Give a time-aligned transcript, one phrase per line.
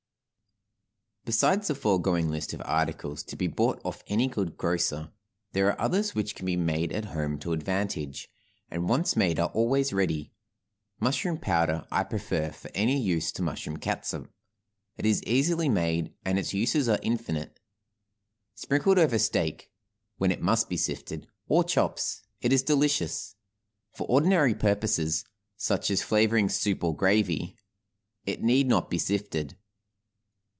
[1.23, 5.13] Besides the foregoing list of articles to be bought of any good grocer,
[5.53, 8.27] there are others which can be made at home to advantage,
[8.71, 10.33] and once made are always ready.
[10.99, 14.29] Mushroom powder I prefer for any use to mushroom catsup;
[14.97, 17.59] it is easily made and its uses are infinite.
[18.55, 19.71] Sprinkled over steak
[20.17, 23.35] (when it must be sifted) or chops, it is delicious.
[23.93, 25.23] For ordinary purposes,
[25.55, 27.55] such as flavoring soup or gravy,
[28.25, 29.55] it need not be sifted.